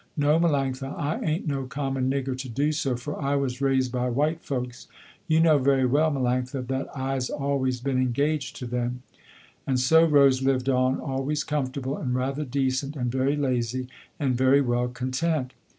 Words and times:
"No 0.17 0.39
Melanctha, 0.39 0.97
I 0.97 1.21
ain't 1.23 1.45
no 1.45 1.65
common 1.65 2.09
nigger 2.09 2.35
to 2.35 2.49
do 2.49 2.71
so, 2.71 2.95
for 2.95 3.21
I 3.21 3.35
was 3.35 3.61
raised 3.61 3.91
by 3.91 4.09
white 4.09 4.41
folks. 4.41 4.87
You 5.27 5.39
know 5.39 5.59
very 5.59 5.85
well 5.85 6.11
Melanctha 6.11 6.65
that 6.69 6.87
I'se 6.97 7.29
always 7.29 7.79
been 7.81 7.99
engaged 7.99 8.55
to 8.55 8.65
them." 8.65 9.03
And 9.67 9.79
so 9.79 10.03
Rose 10.05 10.41
lived 10.41 10.69
on, 10.69 10.99
always 10.99 11.43
comfortable 11.43 11.97
and 11.97 12.15
rather 12.15 12.43
decent 12.43 12.95
and 12.95 13.11
very 13.11 13.35
lazy 13.35 13.89
and 14.19 14.35
very 14.35 14.59
well 14.59 14.87
content. 14.87 15.53